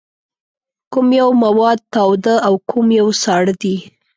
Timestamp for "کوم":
0.91-1.07, 2.69-2.87